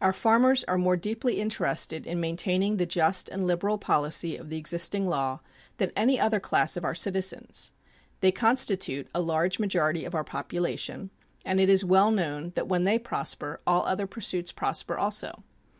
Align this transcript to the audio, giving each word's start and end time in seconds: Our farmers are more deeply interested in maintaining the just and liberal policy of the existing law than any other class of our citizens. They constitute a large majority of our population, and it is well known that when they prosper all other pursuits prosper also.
Our 0.00 0.12
farmers 0.12 0.64
are 0.64 0.76
more 0.76 0.96
deeply 0.96 1.40
interested 1.40 2.04
in 2.04 2.18
maintaining 2.18 2.78
the 2.78 2.84
just 2.84 3.28
and 3.28 3.46
liberal 3.46 3.78
policy 3.78 4.36
of 4.36 4.50
the 4.50 4.56
existing 4.58 5.06
law 5.06 5.38
than 5.76 5.92
any 5.94 6.18
other 6.18 6.40
class 6.40 6.76
of 6.76 6.84
our 6.84 6.96
citizens. 6.96 7.70
They 8.22 8.32
constitute 8.32 9.06
a 9.14 9.20
large 9.20 9.60
majority 9.60 10.04
of 10.04 10.16
our 10.16 10.24
population, 10.24 11.10
and 11.44 11.60
it 11.60 11.68
is 11.68 11.84
well 11.84 12.10
known 12.10 12.54
that 12.56 12.66
when 12.66 12.82
they 12.82 12.98
prosper 12.98 13.60
all 13.68 13.86
other 13.86 14.08
pursuits 14.08 14.50
prosper 14.50 14.98
also. 14.98 15.44